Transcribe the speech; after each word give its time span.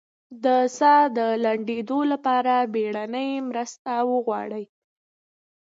د 0.43 0.45
ساه 0.77 1.03
د 1.17 1.19
لنډیدو 1.43 1.99
لپاره 2.11 2.53
بیړنۍ 2.73 3.29
مرسته 3.49 3.91
وغواړئ 4.11 4.65